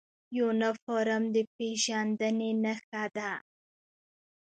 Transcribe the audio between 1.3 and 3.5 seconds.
د پیژندنې نښه ده